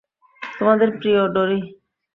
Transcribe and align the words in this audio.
তোমাদের 0.41 0.89
প্রিয়, 0.97 1.21
ডোরি। 1.27 1.61